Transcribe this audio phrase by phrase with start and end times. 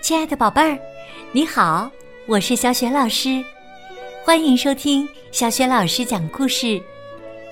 [0.00, 0.78] 亲爱的宝贝儿，
[1.32, 1.90] 你好，
[2.26, 3.44] 我是小雪老师，
[4.24, 6.80] 欢迎收听小雪老师讲故事，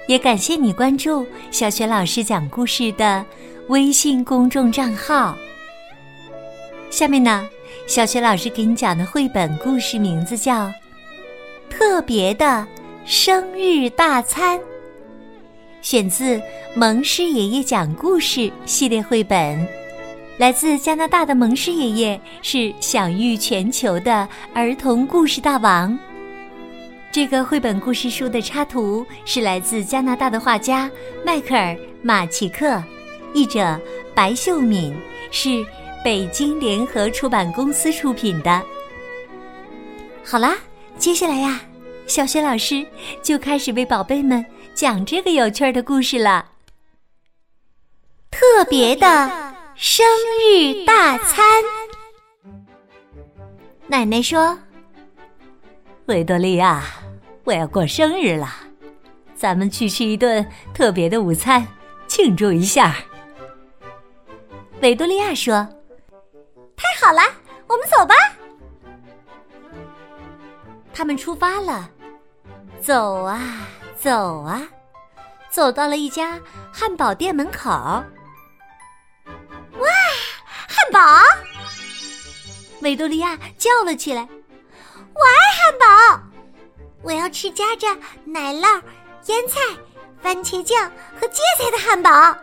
[0.07, 3.25] 也感谢你关注小雪老师讲故事的
[3.69, 5.37] 微信公众账号。
[6.89, 7.47] 下面呢，
[7.87, 10.67] 小雪老师给你讲的绘本故事名字叫
[11.69, 12.67] 《特别的
[13.05, 14.59] 生日大餐》，
[15.83, 16.39] 选自
[16.75, 19.86] 《蒙师爷爷讲故事》系列绘本。
[20.39, 25.99] 来自加拿大的蒙师爷爷是享誉全球的儿童故事大王。
[27.11, 30.91] 这个绘本故事书的插图是来自加拿大的画家
[31.25, 31.73] 迈克尔·
[32.03, 32.83] 马奇克，
[33.33, 33.81] 译者
[34.15, 34.95] 白秀敏，
[35.31, 35.65] 是
[36.05, 38.63] 北京联合出版公司出品的。
[40.23, 40.55] 好啦，
[40.99, 41.63] 接下来呀，
[42.07, 42.87] 小雪老师
[43.23, 46.45] 就开始为宝贝们讲这个有趣的故事了。
[48.31, 49.46] 特别的。
[49.79, 50.07] 生
[50.41, 51.45] 日大餐，
[53.87, 54.59] 奶奶说
[56.09, 56.83] ：“维多利亚，
[57.45, 58.49] 我要过生日了，
[59.35, 61.67] 咱们去吃一顿特别的午餐，
[62.07, 62.97] 庆祝一下。”
[64.81, 65.69] 维多利亚说
[66.75, 67.21] ：“太好了，
[67.67, 68.15] 我们走吧。”
[70.95, 71.91] 他们出发了，
[72.81, 74.67] 走啊走啊，
[75.51, 76.41] 走到了一家
[76.73, 78.03] 汉堡店门口。
[80.87, 81.01] 汉堡！
[82.81, 84.29] 维多利亚叫了起来
[85.15, 85.87] ：“我爱汉堡，
[87.03, 87.89] 我要吃夹着
[88.25, 88.81] 奶酪、
[89.27, 89.61] 腌菜、
[90.23, 90.89] 番茄酱
[91.21, 92.39] 和芥菜的汉堡，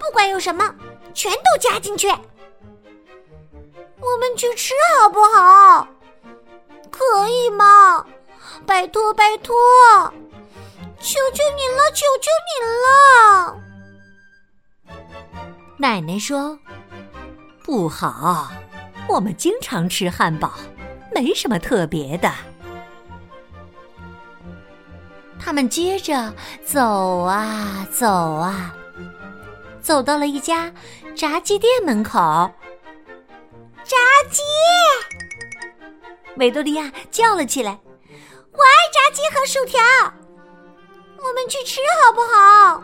[0.00, 0.74] 不管有什么，
[1.14, 2.08] 全都加进去。
[2.08, 5.86] 我们去吃好不好？
[6.90, 8.04] 可以吗？
[8.66, 9.54] 拜托拜托，
[10.98, 12.50] 求求你了，求求你
[12.82, 12.84] 了！”
[15.78, 16.58] 奶奶说。
[17.68, 18.50] 不好，
[19.06, 20.54] 我们经常吃汉堡，
[21.14, 22.32] 没什么特别的。
[25.38, 26.32] 他们接着
[26.64, 28.74] 走啊走啊，
[29.82, 30.72] 走到了一家
[31.14, 32.18] 炸鸡店门口。
[33.84, 33.96] 炸
[34.30, 34.40] 鸡！
[36.38, 37.78] 维多利亚叫了起来
[38.50, 39.78] ：“我爱炸鸡和薯条，
[41.18, 42.82] 我们去吃好不好？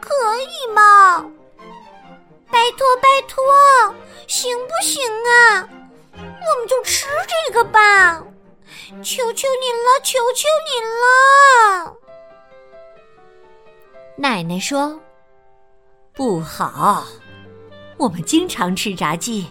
[0.00, 1.24] 可以吗？”
[2.54, 3.42] 拜托拜托，
[4.28, 5.68] 行不行啊？
[6.12, 6.20] 我
[6.60, 8.20] 们就吃这个吧，
[9.02, 10.70] 求求你了，求求你
[11.82, 11.96] 了！
[14.16, 15.00] 奶奶说
[16.14, 17.04] ：“不好，
[17.98, 19.48] 我们经常吃炸鸡，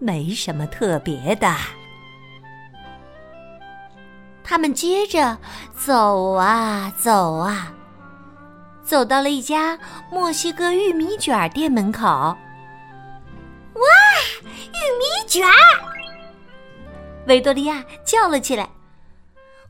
[0.00, 1.54] 没什么特别的。”
[4.42, 5.38] 他们接着
[5.76, 7.72] 走啊走啊。
[8.92, 9.78] 走到了一家
[10.10, 12.04] 墨西哥玉米卷店门口。
[12.04, 12.36] 哇，
[14.42, 15.48] 玉米卷！
[17.26, 18.68] 维多利亚叫了起来：“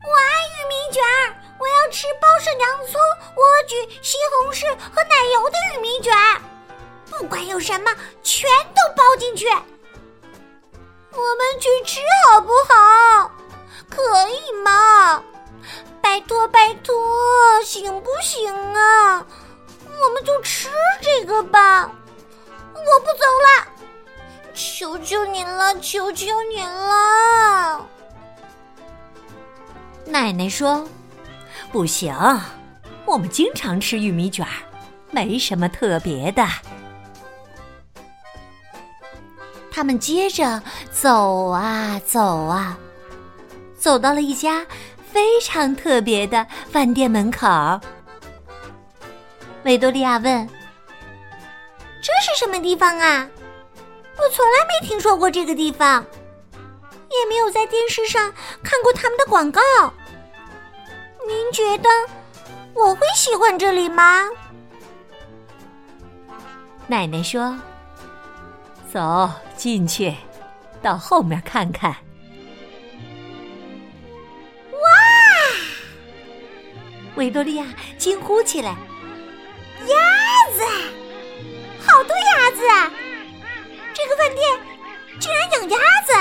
[0.03, 1.01] 我爱玉米卷，
[1.57, 2.99] 我要吃包上洋葱、
[3.33, 6.13] 莴苣、西红柿和奶油的玉米卷，
[7.09, 9.47] 不管有什么，全都包进去。
[9.47, 13.31] 我们去吃好不好？
[13.89, 15.23] 可以吗？”
[16.13, 16.93] 拜托拜托，
[17.65, 19.25] 行不行啊？
[19.87, 20.69] 我们就吃
[21.01, 23.67] 这个吧，我不走了，
[24.53, 27.83] 求求你了，求求你了！
[30.05, 30.87] 奶奶说
[31.73, 32.15] ：“不行，
[33.05, 34.53] 我们经常吃玉米卷儿，
[35.09, 36.47] 没什么特别的。”
[39.73, 42.77] 他们接着走啊走啊，
[43.79, 44.63] 走到了一家。
[45.13, 47.47] 非常特别的饭店门口，
[49.63, 50.49] 维多利亚问
[52.01, 53.29] ：“这是什么地方啊？
[54.17, 56.03] 我从来没听说过这个地方，
[56.51, 59.61] 也没有在电视上看过他们的广告。
[61.27, 61.89] 您觉得
[62.73, 64.27] 我会喜欢这里吗？”
[66.87, 67.55] 奶奶说
[68.91, 70.15] ：“走进去，
[70.81, 71.95] 到后面看看。”
[77.15, 77.65] 维多利亚
[77.97, 78.75] 惊呼起来
[79.87, 79.95] ：“鸭
[80.51, 80.61] 子，
[81.79, 82.61] 好多鸭子！
[83.93, 84.59] 这个饭店
[85.19, 86.13] 竟然养鸭子！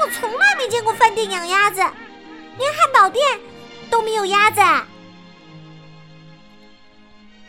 [0.00, 1.80] 我从来没见过饭店养鸭子，
[2.58, 3.40] 连汉堡店
[3.90, 4.60] 都没有鸭子。”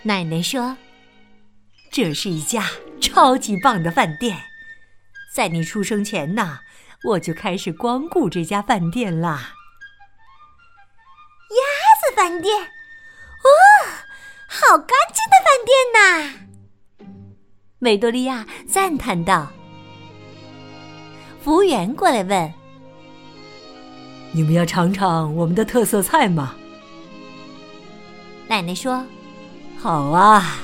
[0.01, 0.77] 奶奶说
[1.91, 2.69] ：“这是一家
[3.00, 4.44] 超级棒的饭店，
[5.33, 6.59] 在你出生前呢，
[7.03, 9.53] 我就开始光顾这家饭店啦。”
[12.15, 13.50] 饭店，哦，
[14.48, 15.98] 好干净的饭店呐！
[17.80, 19.51] 维多利亚赞叹道
[21.44, 22.54] ：“服务员过来问
[24.31, 26.56] ：“你们要尝尝我们的特色菜吗？”
[28.48, 29.06] 奶奶说
[29.77, 30.60] ：“好啊。”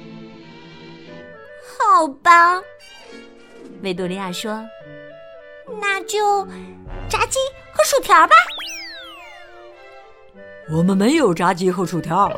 [1.79, 2.63] 好吧。”
[3.83, 4.65] 维多利亚说
[5.81, 6.47] ：“那就
[7.09, 7.39] 炸鸡
[7.73, 8.35] 和薯条吧。
[10.73, 12.29] ”“我们没有炸鸡和薯条。”“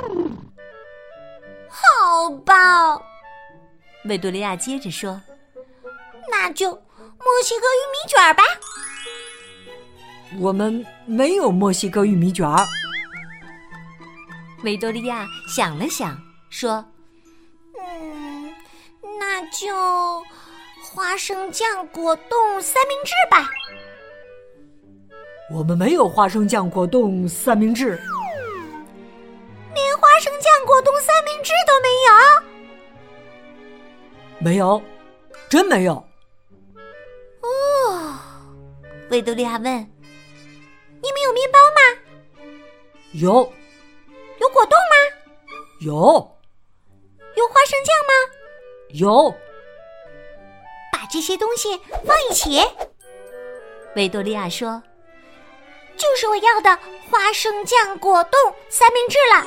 [1.71, 3.01] 好吧。”
[4.07, 5.21] 维多利亚接着说。
[6.29, 8.43] 那就墨西哥玉米卷吧。
[10.39, 12.47] 我们没有墨西哥玉米卷。
[14.67, 16.21] 维多利亚想了想，
[16.51, 16.85] 说
[17.79, 18.53] ：“嗯，
[19.17, 20.21] 那就
[20.83, 23.49] 花生酱果冻三明治吧。”
[25.55, 27.91] 我们没有花生酱果冻三明治。
[29.73, 32.13] 连花生酱果冻三明治都没有？
[34.41, 34.83] 没有，
[35.49, 36.05] 真没有。
[37.41, 38.19] 哦
[39.11, 39.69] 维多利亚问：“你
[41.13, 41.81] 们有面包吗
[43.15, 43.49] ？”“有。
[44.47, 44.95] ”“有果冻吗
[45.83, 46.39] ？”“有。
[47.37, 48.13] ”“有花生酱吗
[48.95, 49.35] ？”“有。
[50.93, 52.63] ”“把这些东西放一起。”
[53.97, 54.81] 维多利亚说
[55.97, 56.79] ：“就是我要的
[57.11, 59.45] 花生酱果冻三明治了。”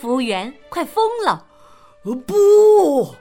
[0.00, 1.46] 服务员快疯了
[2.04, 3.14] ！“呃不！”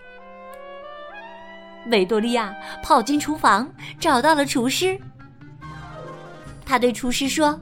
[1.91, 3.69] 维多利亚跑进厨房，
[3.99, 4.97] 找到了厨师。
[6.65, 7.59] 他对厨师说：“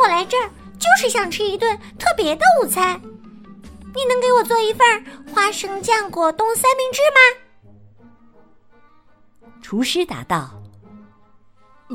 [0.00, 3.00] 我来这儿就是想吃一顿特别的午餐，
[3.94, 7.20] 你能给我做一份花生酱果冻三明治吗？”
[9.62, 10.50] 厨师答道：“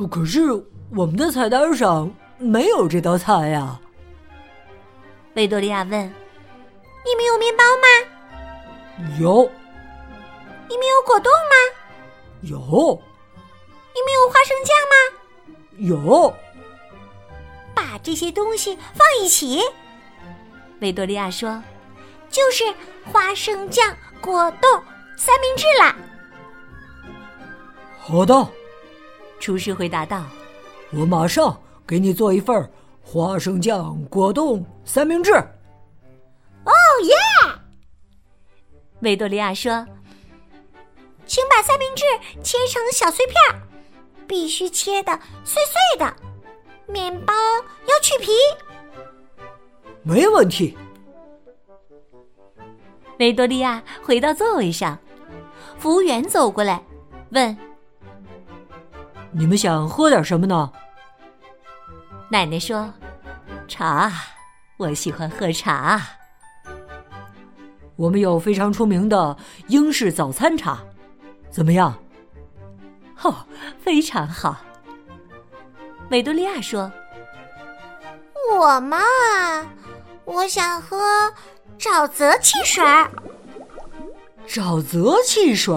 [0.10, 0.52] 可是
[0.96, 3.80] 我们的菜单上没有这道菜呀。”
[5.36, 6.00] 维多利亚问
[7.06, 7.88] ：“你们有面包吗
[9.20, 9.50] ？”“有。”
[10.70, 11.56] 你们有果冻吗？
[12.44, 13.02] 有。
[13.94, 14.96] 你们有花生酱吗？
[15.78, 16.34] 有。
[17.92, 19.60] 把这些东西放一起，
[20.80, 21.62] 维多利亚说
[22.32, 22.64] ：“就是
[23.12, 24.82] 花生酱果冻
[25.18, 25.94] 三明治啦。”
[28.00, 28.48] 好的，
[29.42, 30.26] 厨师回答道
[30.92, 32.72] ：“我马上给你做一份
[33.04, 35.34] 花生酱果冻三明治。”
[36.64, 36.72] 哦
[37.04, 37.14] 耶！
[39.02, 39.86] 维多利亚说。
[41.26, 42.04] 请把三明治
[42.44, 43.62] 切成小碎片儿，
[44.28, 46.31] 必须切的碎碎的。
[46.92, 48.32] 面包要去皮。
[50.04, 50.78] 没问题。
[53.20, 54.98] 维多利亚回到座位上，
[55.78, 56.84] 服务员走过来
[57.30, 57.56] 问
[59.32, 60.72] ：“你们想喝点什么呢？”
[62.30, 62.92] 奶奶说
[63.68, 64.12] ：“茶，
[64.78, 66.02] 我喜欢喝茶。
[67.96, 69.38] 我们有非常出名的
[69.68, 70.80] 英式早餐茶。”
[71.52, 71.94] 怎么样？
[73.22, 73.46] 哦，
[73.78, 74.58] 非常好。
[76.12, 76.92] 维多利亚说
[78.60, 79.00] ：“我嘛，
[80.26, 81.34] 我想喝
[81.80, 82.84] 沼泽汽水。”
[84.46, 85.74] 沼泽汽水？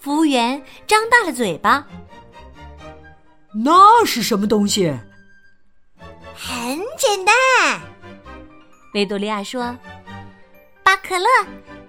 [0.00, 1.86] 服务员张大了嘴巴。
[3.64, 4.92] 那是什么东西？
[6.34, 7.80] 很简单。
[8.94, 9.76] 维多利亚说
[10.82, 11.26] ：“把可乐、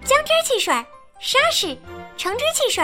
[0.04, 0.72] 姜汁汽水。”
[1.18, 1.76] 沙士、
[2.16, 2.82] 橙汁汽水，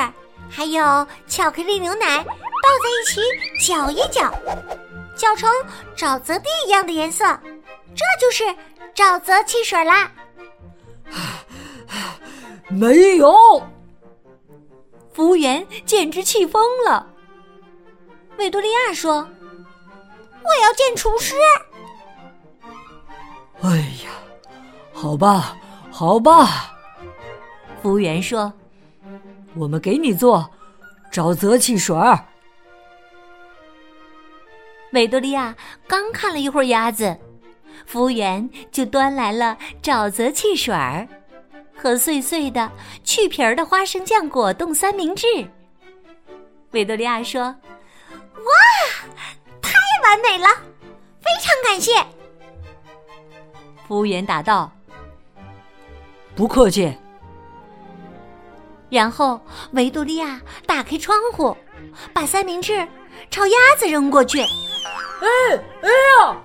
[0.50, 2.22] 还有巧克力牛奶
[2.66, 3.20] 倒在一起
[3.64, 4.34] 搅一搅，
[5.14, 5.48] 搅成
[5.96, 7.24] 沼泽地一样的颜色，
[7.94, 8.42] 这就是
[8.92, 10.10] 沼泽汽水啦。
[12.68, 13.62] 没有，
[15.12, 17.06] 服务员简直气疯了。
[18.36, 19.26] 维多利亚说
[20.42, 21.36] ：“我要见厨师。”
[23.62, 24.10] 哎呀，
[24.92, 25.56] 好吧，
[25.92, 26.74] 好吧。
[27.80, 28.52] 服务员说
[29.54, 30.50] ：“我们给你做
[31.12, 31.96] 沼泽汽水。”
[34.96, 35.54] 维多利亚
[35.86, 37.14] 刚看了一会儿鸭子，
[37.84, 41.06] 服务员就端来了沼泽汽水儿
[41.76, 42.72] 和碎碎的
[43.04, 45.26] 去皮儿的花生酱果冻三明治。
[46.70, 47.54] 维多利亚说
[48.40, 48.50] ：“哇，
[49.60, 49.74] 太
[50.04, 50.48] 完美了，
[51.20, 51.92] 非常感谢。”
[53.86, 54.72] 服务员答道
[56.34, 56.90] ：“不客气。”
[58.88, 59.38] 然后
[59.72, 61.54] 维多利亚打开窗户，
[62.14, 62.88] 把三明治
[63.28, 64.42] 朝鸭子扔过去。
[65.20, 65.26] 哎
[65.82, 66.36] 哎呀！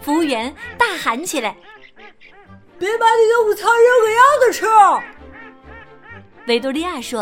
[0.00, 1.54] 服务员大喊起来
[2.78, 4.66] ：“别把你的午餐扔给鸭子吃！”
[6.48, 7.20] 维多利亚说：“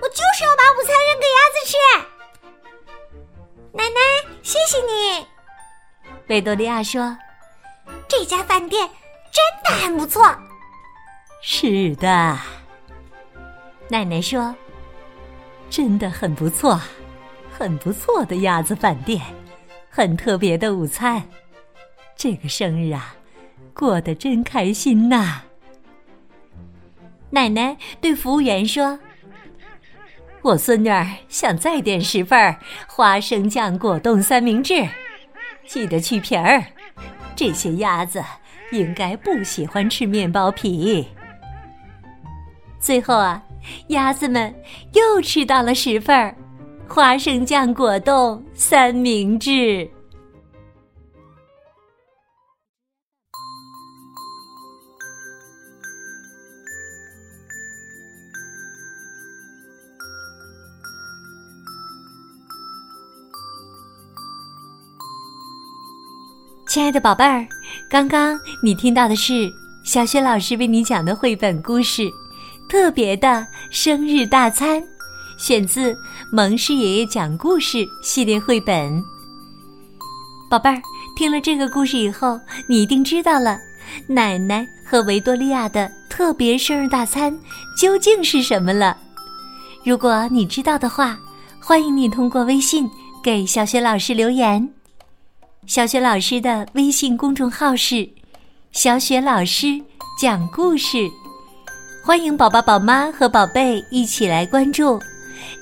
[0.00, 1.76] 我就是要把午餐扔给鸭子吃。”
[3.74, 4.00] 奶奶，
[4.42, 5.26] 谢谢你。
[6.28, 7.18] 维多利亚说
[8.08, 8.88] ：“这家饭店
[9.32, 10.24] 真的很不错。”
[11.42, 12.38] 是的，
[13.88, 14.54] 奶奶说
[15.68, 16.80] ：“真的很不错，
[17.56, 19.20] 很不错的鸭子饭店，
[19.88, 21.22] 很特别的午餐。
[22.16, 23.14] 这个生日啊，
[23.72, 25.42] 过得真开心呐。”
[27.30, 28.98] 奶奶对服务员说
[30.42, 32.56] ：“我孙女儿想再点十份
[32.88, 34.86] 花生酱果冻三明治，
[35.64, 36.62] 记得去皮儿。
[37.36, 38.22] 这些鸭子
[38.72, 41.06] 应该不喜欢吃面包皮。”
[42.80, 43.40] 最后啊，
[43.88, 44.54] 鸭子们
[44.92, 46.36] 又吃到了十份
[46.88, 49.88] 花生酱果冻三明治。
[66.68, 67.46] 亲爱的宝贝儿，
[67.88, 69.48] 刚刚你听到的是
[69.84, 72.08] 小雪老师为你讲的绘本故事。
[72.68, 74.82] 特别的生日大餐，
[75.38, 75.92] 选自
[76.32, 79.02] 《蒙氏爷爷讲故事》系列绘本。
[80.50, 80.80] 宝贝儿，
[81.16, 82.38] 听了这个故事以后，
[82.68, 83.58] 你一定知道了
[84.06, 87.36] 奶奶和维多利亚的特别生日大餐
[87.78, 88.96] 究竟是什么了。
[89.84, 91.18] 如果你知道的话，
[91.60, 92.88] 欢迎你通过微信
[93.22, 94.68] 给小雪老师留言。
[95.66, 98.08] 小雪老师的微信公众号是
[98.70, 99.80] “小雪老师
[100.20, 100.98] 讲故事”。
[102.04, 105.00] 欢迎宝宝、宝妈和宝贝一起来关注，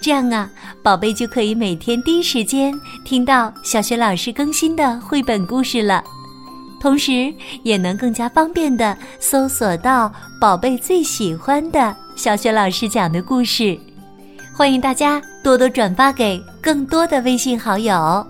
[0.00, 0.50] 这样啊，
[0.82, 2.72] 宝贝就可以每天第一时间
[3.04, 6.02] 听到小学老师更新的绘本故事了，
[6.80, 13.78] 同时也能更加方便的搜索到宝贝最喜欢的小学老师讲的故事。
[14.54, 18.26] 欢迎大家多多转发给更多的微信好友，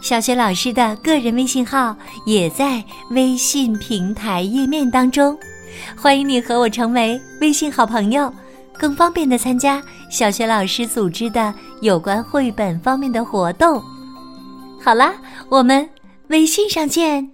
[0.00, 1.94] 小学老师的个人微信号
[2.26, 5.38] 也在微信平台页面当中。
[5.96, 8.32] 欢迎你和我成为微信好朋友，
[8.78, 13.82] 更方便的参加小学老师组织的有关绘本方面的活动。
[14.80, 15.14] 好啦，
[15.48, 15.88] 我们
[16.28, 17.33] 微信上见。